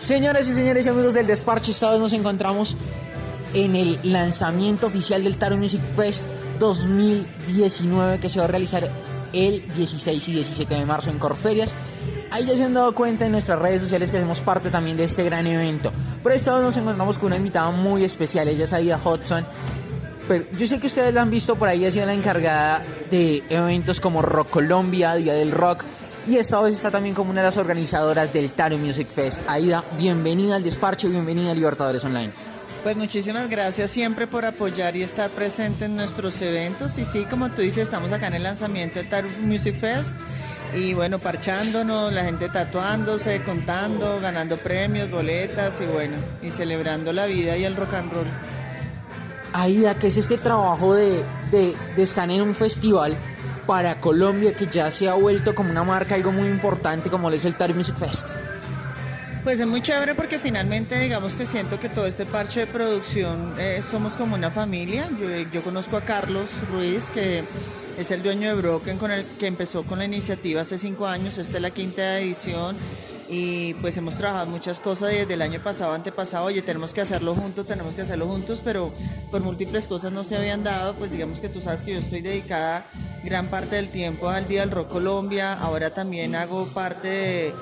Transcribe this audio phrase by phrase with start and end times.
[0.00, 2.74] Señoras y señores y amigos del Desparche, esta vez nos encontramos
[3.52, 6.26] en el lanzamiento oficial del Taro Music Fest
[6.58, 8.90] 2019 que se va a realizar
[9.34, 11.74] el 16 y 17 de marzo en Corferias.
[12.30, 15.04] Ahí ya se han dado cuenta en nuestras redes sociales que hacemos parte también de
[15.04, 15.92] este gran evento.
[16.22, 19.44] Por esta vez nos encontramos con una invitada muy especial, ella es Aida Hudson.
[20.26, 23.42] Pero yo sé que ustedes la han visto por ahí, ha sido la encargada de
[23.50, 25.84] eventos como Rock Colombia, Día del Rock,
[26.26, 29.48] y esta vez está también como una de las organizadoras del Taro Music Fest.
[29.48, 32.32] Aida, bienvenida al despacho, bienvenida a Libertadores Online.
[32.82, 36.96] Pues muchísimas gracias siempre por apoyar y estar presente en nuestros eventos.
[36.98, 40.16] Y sí, como tú dices, estamos acá en el lanzamiento del Taro Music Fest.
[40.74, 47.26] Y bueno, parchándonos, la gente tatuándose, contando, ganando premios, boletas y bueno, y celebrando la
[47.26, 48.26] vida y el rock and roll.
[49.52, 53.18] Aida, ¿qué es este trabajo de, de, de estar en un festival
[53.70, 57.36] para Colombia que ya se ha vuelto como una marca, algo muy importante como lo
[57.36, 58.28] es el Tari Music Fest?
[59.44, 63.54] Pues es muy chévere porque finalmente digamos que siento que todo este parche de producción
[63.60, 65.08] eh, somos como una familia.
[65.52, 67.44] Yo, conozco a Carlos Ruiz, que
[67.96, 71.38] es el dueño de Broken, con el que empezó con la iniciativa hace cinco años.
[71.38, 72.76] Esta es la quinta edición
[73.28, 77.36] y pues hemos trabajado muchas cosas desde el año pasado, antepasado, oye, tenemos que hacerlo
[77.36, 78.92] juntos, tenemos que hacerlo juntos, pero
[79.30, 82.20] por múltiples cosas no se habían dado, pues digamos que tú sabes que yo estoy
[82.20, 82.84] dedicada
[83.24, 87.54] gran parte del tiempo al Día del Rock Colombia, ahora también hago parte de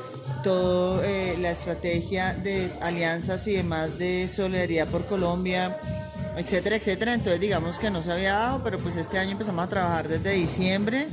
[0.42, 5.79] toda eh, la estrategia de alianzas y demás de solidaridad por Colombia,
[6.36, 9.69] etcétera, etcétera, entonces digamos que no se había dado, pero pues este año empezamos a
[9.69, 11.09] trabajar desde diciembre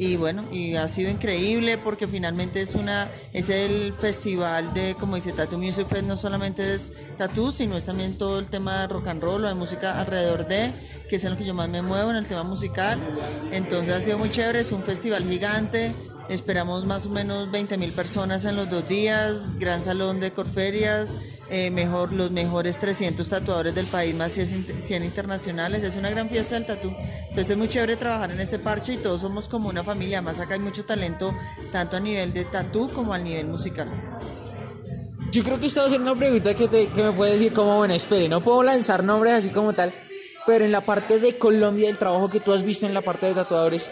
[0.00, 5.16] y bueno, y ha sido increíble porque finalmente es una es el festival de, como
[5.16, 8.86] dice Tattoo Music Fest, no solamente es tattoo, sino es también todo el tema de
[8.86, 10.72] rock and roll o de música alrededor de,
[11.06, 12.98] que es en lo que yo más me muevo, en el tema musical.
[13.52, 15.92] Entonces ha sido muy chévere, es un festival gigante,
[16.30, 21.14] esperamos más o menos 20 mil personas en los dos días, gran salón de corferias,
[21.50, 25.82] eh, mejor, los mejores 300 tatuadores del país, más 100 internacionales.
[25.82, 26.94] Es una gran fiesta del tatú.
[27.22, 30.22] Entonces es muy chévere trabajar en este parche y todos somos como una familia.
[30.22, 31.34] Más acá hay mucho talento,
[31.72, 33.88] tanto a nivel de tatú como a nivel musical.
[35.32, 37.52] Yo creo que esta va a ser una pregunta que, te, que me puede decir
[37.52, 39.94] como, bueno, espere, no puedo lanzar nombres así como tal,
[40.44, 43.26] pero en la parte de Colombia, el trabajo que tú has visto en la parte
[43.26, 43.90] de tatuadores,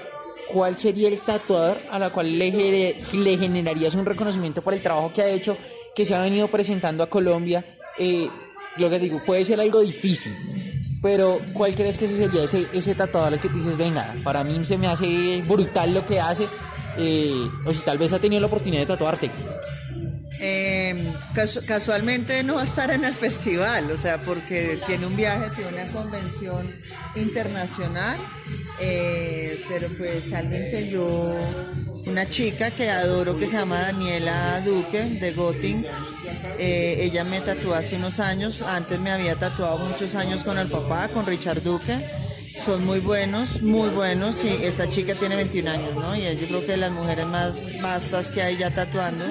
[0.53, 5.13] ¿cuál sería el tatuador a la cual le, le generarías un reconocimiento por el trabajo
[5.13, 5.57] que ha hecho
[5.99, 7.65] que se ha venido presentando a Colombia,
[7.99, 8.29] eh,
[8.77, 10.33] lo que digo, puede ser algo difícil.
[11.03, 14.65] Pero, ¿cuál crees que sería ese, ese tatuador al que tú dices, venga, para mí
[14.65, 16.47] se me hace brutal lo que hace?
[16.99, 17.35] Eh,
[17.67, 19.29] o si tal vez ha tenido la oportunidad de tatuarte.
[20.41, 20.95] Eh,
[21.67, 25.83] casualmente no va a estar en el festival, o sea, porque tiene un viaje, tiene
[25.83, 26.75] una convención
[27.17, 28.17] internacional,
[28.81, 31.37] eh, pero pues alguien que yo,
[32.07, 35.85] una chica que adoro que se llama Daniela Duque de Goting,
[36.59, 40.69] eh, ella me tatuó hace unos años, antes me había tatuado muchos años con el
[40.69, 42.28] papá, con Richard Duque
[42.65, 44.45] son muy buenos, muy buenos.
[44.45, 46.17] Y esta chica tiene 21 años, ¿no?
[46.17, 49.25] Y yo creo que de las mujeres más vastas que hay ya tatuando.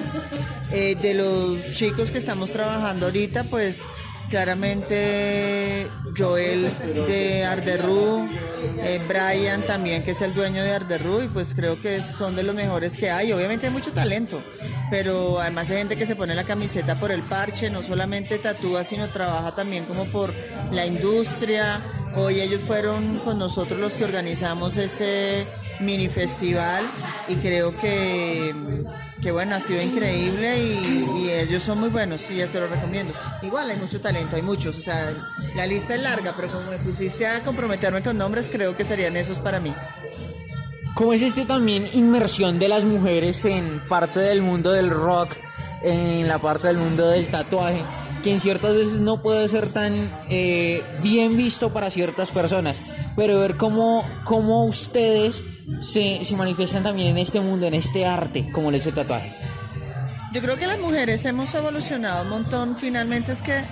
[0.72, 3.82] Eh, de los chicos que estamos trabajando ahorita, pues
[4.28, 5.86] claramente
[6.16, 6.68] Joel
[7.06, 8.28] de Arderru,
[8.82, 12.42] eh, Brian también, que es el dueño de Arderru, y pues creo que son de
[12.42, 13.32] los mejores que hay.
[13.32, 14.40] Obviamente hay mucho talento,
[14.90, 18.84] pero además hay gente que se pone la camiseta por el parche, no solamente tatúa,
[18.84, 20.32] sino trabaja también como por
[20.72, 21.80] la industria.
[22.16, 25.46] Hoy ellos fueron con nosotros los que organizamos este
[25.80, 26.90] mini festival
[27.28, 28.54] y creo que,
[29.22, 33.12] que bueno, ha sido increíble y, ellos son muy buenos y ya se lo recomiendo.
[33.42, 35.08] Igual hay mucho talento, hay muchos, o sea,
[35.54, 39.16] la lista es larga, pero como me pusiste a comprometerme con nombres, creo que serían
[39.16, 39.74] esos para mí.
[40.94, 45.30] ¿Cómo es este también inmersión de las mujeres en parte del mundo del rock,
[45.84, 47.84] en la parte del mundo del tatuaje?
[48.28, 49.94] Que en ciertas veces no puede ser tan
[50.28, 52.82] eh, bien visto para ciertas personas,
[53.16, 55.42] pero ver cómo, cómo ustedes
[55.80, 59.32] se, se, manifiestan también en este mundo, en este arte, como es el tatuaje.
[60.34, 63.62] Yo creo que las mujeres hemos evolucionado un montón, finalmente es que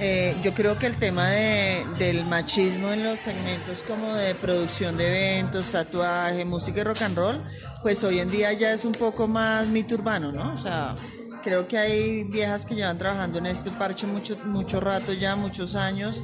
[0.00, 4.96] eh, yo creo que el tema de, del machismo en los segmentos como de producción
[4.96, 7.40] de eventos, tatuaje, música y rock and roll,
[7.82, 10.52] pues hoy en día ya es un poco más mito urbano, ¿no?
[10.52, 10.96] O sea,
[11.42, 15.74] Creo que hay viejas que llevan trabajando en este parche mucho, mucho rato ya, muchos
[15.74, 16.20] años,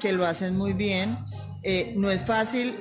[0.00, 1.16] que lo hacen muy bien.
[1.62, 2.74] Eh, no es fácil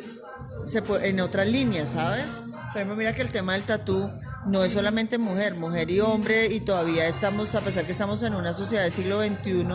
[0.69, 2.25] se en otras líneas, ¿sabes?
[2.67, 4.07] Por ejemplo, mira que el tema del tatú
[4.45, 8.35] no es solamente mujer, mujer y hombre, y todavía estamos, a pesar que estamos en
[8.35, 9.65] una sociedad del siglo XXI,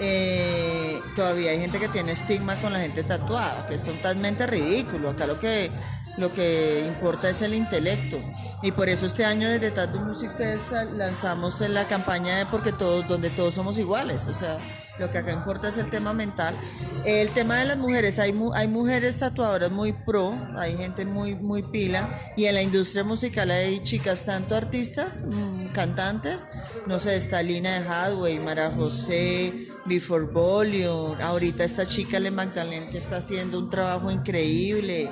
[0.00, 5.10] eh, todavía hay gente que tiene estigma con la gente tatuada, que es totalmente ridículo.
[5.10, 5.70] Acá lo que,
[6.18, 8.18] lo que importa es el intelecto.
[8.66, 13.06] Y por eso este año desde Tattoo Music Fest lanzamos la campaña de porque todos,
[13.06, 14.26] donde todos somos iguales.
[14.26, 14.56] O sea,
[14.98, 16.52] lo que acá importa es el tema mental.
[17.04, 21.62] El tema de las mujeres, hay, hay mujeres tatuadoras muy pro, hay gente muy, muy
[21.62, 22.08] pila.
[22.36, 26.48] Y en la industria musical hay chicas, tanto artistas, mm, cantantes,
[26.88, 29.52] no sé, está Lina de Hadway, Mara José,
[29.84, 31.22] Before Volume.
[31.22, 35.08] Ahorita esta chica Le Magdalene que está haciendo un trabajo increíble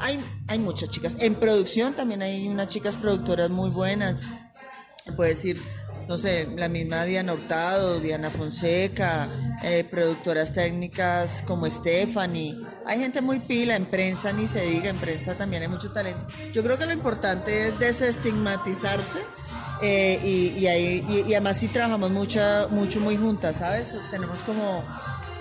[0.00, 1.16] hay, hay muchas chicas.
[1.20, 4.24] En producción también hay unas chicas productoras muy buenas.
[5.16, 5.60] Puedes decir,
[6.08, 9.26] no sé, la misma Diana Hurtado, Diana Fonseca,
[9.62, 12.56] eh, productoras técnicas como Stephanie.
[12.86, 16.26] Hay gente muy pila, en prensa ni se diga, en prensa también hay mucho talento.
[16.52, 19.20] Yo creo que lo importante es desestigmatizarse
[19.82, 22.40] eh, y, y, además sí trabajamos mucho,
[22.70, 23.94] mucho muy juntas, ¿sabes?
[24.10, 24.84] Tenemos como,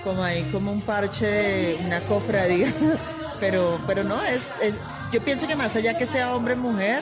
[0.03, 2.73] como ahí como un parche de una cofradía
[3.39, 4.79] pero, pero no, es, es,
[5.11, 7.01] yo pienso que más allá que sea hombre o mujer,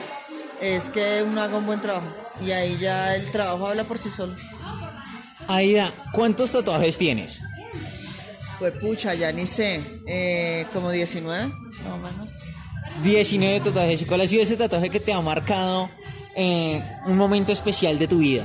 [0.60, 2.06] es que uno haga un buen trabajo.
[2.44, 4.34] Y ahí ya el trabajo habla por sí solo.
[5.48, 7.42] Aida, ¿cuántos tatuajes tienes?
[8.58, 12.28] Pues pucha, ya ni sé, eh, como 19, más o menos.
[13.02, 14.02] 19 tatuajes.
[14.02, 15.88] ¿Y cuál ha sido ese tatuaje que te ha marcado
[16.34, 18.44] eh, un momento especial de tu vida?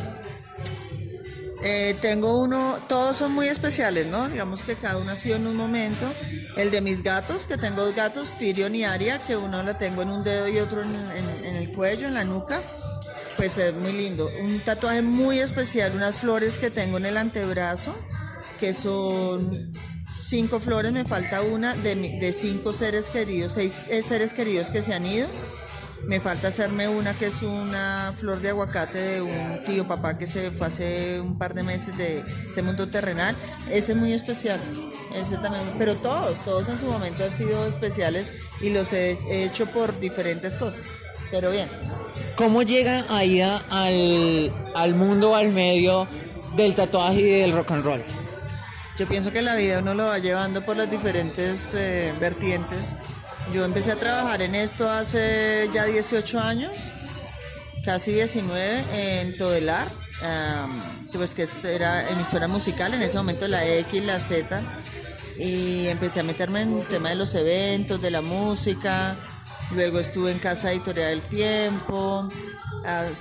[1.65, 4.27] Eh, tengo uno, todos son muy especiales, ¿no?
[4.27, 6.06] Digamos que cada uno ha sido en un momento.
[6.57, 10.01] El de mis gatos, que tengo dos gatos, Tyrion y Aria, que uno la tengo
[10.01, 12.62] en un dedo y otro en, el cuello, en la nuca.
[13.38, 14.30] Pues es muy lindo.
[14.44, 17.95] Un tatuaje muy especial, unas flores que tengo en el antebrazo,
[18.59, 19.71] que son
[20.25, 24.81] cinco flores, me falta una de, de cinco seres queridos, seis eh, seres queridos que
[24.81, 25.27] se han ido
[26.07, 30.27] me falta hacerme una que es una flor de aguacate de un tío papá que
[30.27, 33.35] se fue hace un par de meses de este mundo terrenal.
[33.71, 34.59] Ese es muy especial.
[35.15, 39.65] Ese también, pero todos, todos en su momento han sido especiales y los he hecho
[39.67, 40.88] por diferentes cosas.
[41.31, 41.67] Pero bien.
[42.35, 46.07] ¿Cómo llega Aida al, al mundo, al medio
[46.56, 48.03] del tatuaje y del rock and roll?
[48.97, 52.95] Yo pienso que la vida uno lo va llevando por las diferentes eh, vertientes
[53.51, 56.72] yo empecé a trabajar en esto hace ya 18 años,
[57.84, 59.88] casi 19 en Todelar,
[61.12, 64.62] pues que era emisora musical, en ese momento la X, la Z,
[65.38, 69.18] y empecé a meterme en el tema de los eventos, de la música,
[69.72, 72.28] luego estuve en Casa Editorial del Tiempo,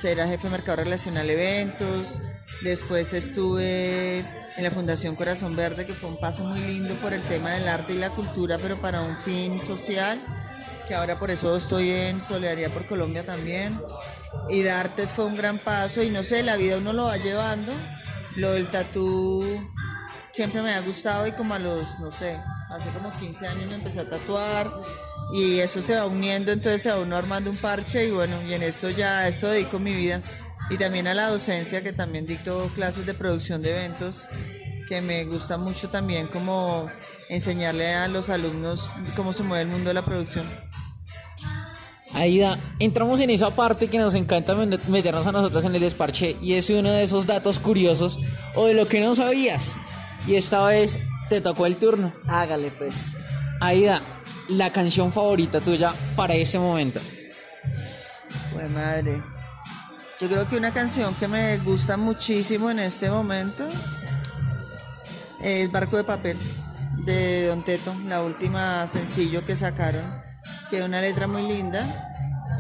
[0.04, 2.21] era jefe de mercado relacional eventos,
[2.62, 4.18] después estuve
[4.56, 7.68] en la Fundación Corazón Verde, que fue un paso muy lindo por el tema del
[7.68, 10.18] arte y la cultura, pero para un fin social,
[10.86, 13.76] que ahora por eso estoy en Solidaridad por Colombia también.
[14.48, 17.72] Y Darte fue un gran paso y no sé, la vida uno lo va llevando.
[18.36, 19.44] Lo del tatú
[20.32, 23.74] siempre me ha gustado y como a los, no sé, hace como 15 años me
[23.74, 24.70] empecé a tatuar
[25.34, 28.54] y eso se va uniendo, entonces se va uno armando un parche y bueno, y
[28.54, 30.22] en esto ya, esto dedico mi vida
[30.70, 34.26] y también a la docencia, que también dicto clases de producción de eventos,
[34.88, 36.90] que me gusta mucho también como
[37.28, 40.46] enseñarle a los alumnos cómo se mueve el mundo de la producción.
[42.14, 46.54] Aida, entramos en esa parte que nos encanta meternos a nosotros en el desparche y
[46.54, 48.18] es uno de esos datos curiosos
[48.54, 49.76] o de lo que no sabías.
[50.26, 50.98] Y esta vez
[51.30, 52.12] te tocó el turno.
[52.26, 52.94] Hágale pues.
[53.60, 54.02] Aida,
[54.48, 57.00] la canción favorita tuya para ese momento.
[58.52, 59.22] Pues madre.
[60.22, 63.64] Yo creo que una canción que me gusta muchísimo en este momento
[65.42, 66.38] es Barco de Papel
[67.04, 70.04] de Don Teto, la última sencillo que sacaron,
[70.70, 71.84] que es una letra muy linda.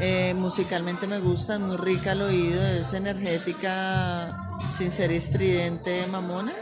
[0.00, 4.36] Eh, musicalmente me gusta, muy rica al oído, es energética,
[4.76, 6.54] sin ser estridente, mamona.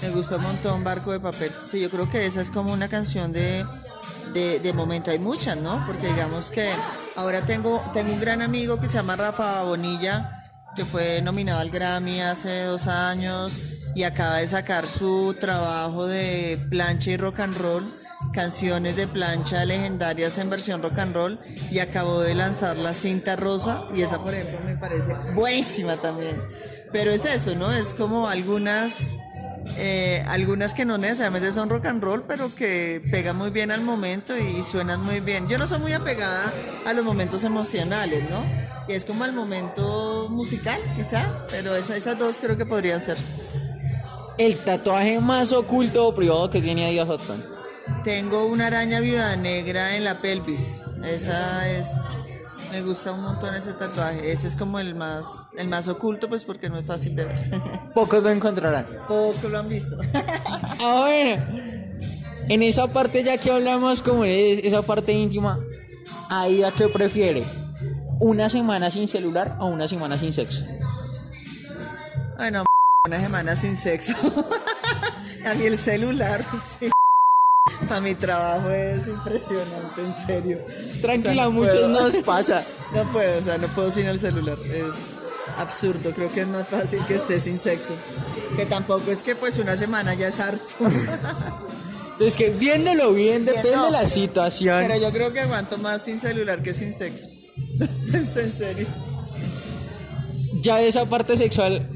[0.00, 1.50] Me gusta un montón Barco de Papel.
[1.66, 3.66] Sí, yo creo que esa es como una canción de,
[4.32, 5.10] de, momento.
[5.10, 5.84] Hay muchas, ¿no?
[5.88, 6.70] Porque digamos que
[7.20, 10.42] ahora tengo, tengo un gran amigo que se llama Rafa Bonilla,
[10.74, 13.60] que fue nominado al Grammy hace dos años
[13.94, 17.84] y acaba de sacar su trabajo de plancha y rock and roll,
[18.32, 21.38] canciones de plancha legendarias en versión rock and roll
[21.70, 26.42] y acabó de lanzar la cinta rosa y esa por ejemplo me parece buenísima también.
[26.90, 27.70] Pero es eso, ¿no?
[27.70, 29.18] Es como algunas
[29.76, 33.82] eh, algunas que no necesariamente son rock and roll, pero que pegan muy bien al
[33.82, 35.48] momento y suenan muy bien.
[35.48, 36.52] Yo no soy muy apegada
[36.86, 38.42] a los momentos emocionales, ¿no?
[38.88, 43.16] Y es como al momento musical, quizá, pero esas dos creo que podrían ser.
[44.38, 47.44] ¿El tatuaje más oculto o privado que tiene Dios Hudson?
[48.02, 50.82] Tengo una araña viuda negra en la pelvis.
[51.04, 51.86] Esa es
[52.70, 54.30] me gusta un montón ese tatuaje.
[54.30, 57.38] Ese es como el más, el más oculto, pues porque no es fácil de ver.
[57.94, 58.86] Pocos lo encontrarán.
[59.08, 59.96] Pocos lo han visto.
[60.80, 61.42] ah, bueno.
[62.48, 65.60] En esa parte ya que hablamos como esa parte íntima,
[66.28, 67.44] ahí a qué prefiere.
[68.18, 70.64] una semana sin celular o una semana sin sexo.
[72.36, 72.64] Bueno,
[73.06, 74.14] una semana sin sexo.
[75.46, 76.44] A mí el celular,
[76.78, 76.90] sí.
[77.88, 80.58] Para mi trabajo es impresionante, en serio.
[81.00, 81.88] Tranquila, O sea, no muchos puedo.
[81.88, 82.64] nos pasa.
[82.92, 84.58] No puedo, o sea, no puedo sin el celular.
[84.64, 84.82] Es
[85.58, 87.94] absurdo, creo que es más fácil que esté sin sexo.
[88.56, 90.64] Que tampoco es que pues una semana ya es harto.
[92.12, 93.84] Entonces que viéndolo bien, depende no.
[93.86, 94.84] de la situación.
[94.88, 97.28] Pero yo creo que aguanto más sin celular que sin sexo.
[98.12, 98.86] Es en serio.
[100.60, 101.88] Ya de esa parte sexual,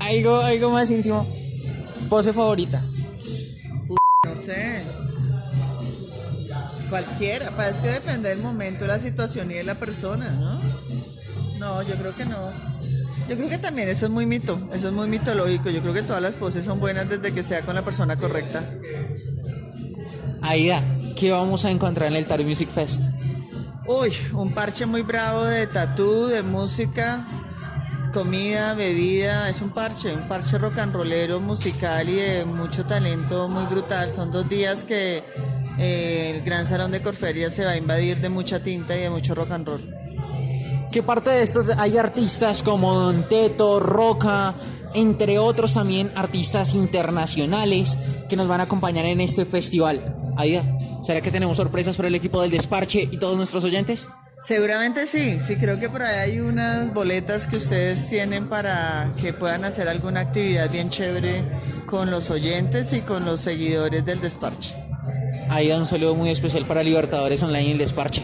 [0.00, 1.28] algo, algo más íntimo.
[2.08, 2.82] Pose favorita.
[4.48, 4.82] Sé.
[6.88, 10.58] Cualquiera, pues es que depende del momento, la situación y de la persona, ¿no?
[11.58, 12.50] No, yo creo que no.
[13.28, 15.68] Yo creo que también eso es muy mito, eso es muy mitológico.
[15.68, 18.64] Yo creo que todas las poses son buenas desde que sea con la persona correcta.
[20.40, 20.80] Aida,
[21.14, 23.02] ¿qué vamos a encontrar en el Taro Music Fest?
[23.86, 27.26] Uy, un parche muy bravo de tatú, de música,
[28.12, 29.48] comida, bebida.
[29.48, 34.10] Es un parche, un parche rock and rollero, musical y de mucho talento muy brutal.
[34.10, 35.22] Son dos días que
[35.78, 39.10] eh, el Gran Salón de Corferia se va a invadir de mucha tinta y de
[39.10, 39.80] mucho rock and roll.
[40.90, 44.54] ¿Qué parte de esto hay artistas como Don Teto, Roca,
[44.94, 47.96] entre otros también artistas internacionales
[48.28, 50.16] que nos van a acompañar en este festival?
[50.36, 50.62] Aida,
[51.02, 54.08] ¿será que tenemos sorpresas para el equipo del Desparche y todos nuestros oyentes?
[54.40, 59.32] Seguramente sí, sí creo que por ahí hay unas boletas que ustedes tienen para que
[59.32, 61.42] puedan hacer alguna actividad bien chévere
[61.86, 64.74] con los oyentes y con los seguidores del desparche.
[65.50, 68.22] Aida, un saludo muy especial para Libertadores Online y el Desparche.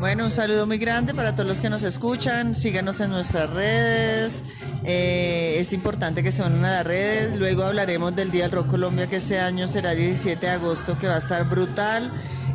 [0.00, 2.54] Bueno, un saludo muy grande para todos los que nos escuchan.
[2.54, 4.42] Síganos en nuestras redes.
[4.82, 7.38] Eh, es importante que se unan a las redes.
[7.38, 11.06] Luego hablaremos del Día del Rock Colombia, que este año será 17 de agosto, que
[11.06, 12.10] va a estar brutal.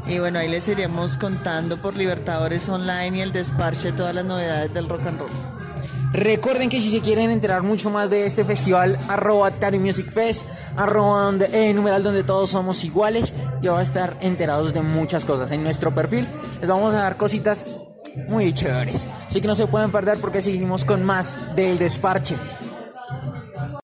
[0.09, 4.73] Y bueno, ahí les iremos contando por Libertadores Online y el desparche todas las novedades
[4.73, 5.29] del rock and roll.
[6.11, 10.47] Recuerden que si se quieren enterar mucho más de este festival, arroba Tari Music Fest,
[10.75, 15.25] arroba donde, eh, numeral donde todos somos iguales, ya va a estar enterados de muchas
[15.25, 15.51] cosas.
[15.51, 16.27] En nuestro perfil
[16.59, 17.67] les vamos a dar cositas
[18.27, 19.05] muy chéveres.
[19.27, 22.35] Así que no se pueden perder porque seguimos con más del desparche.